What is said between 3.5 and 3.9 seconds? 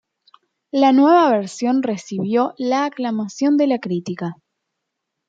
de la